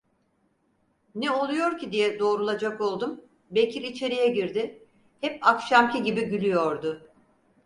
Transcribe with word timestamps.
Ne 1.15 1.31
oluyor 1.31 1.77
ki 1.77 1.91
diye 1.91 2.19
doğrulacak 2.19 2.81
oldum, 2.81 3.21
Bekir 3.51 3.81
içeriye 3.81 4.27
girdi; 4.27 4.83
hep 5.21 5.47
akşamki 5.47 6.03
gibi 6.03 6.25
gülüyordu. 6.25 7.11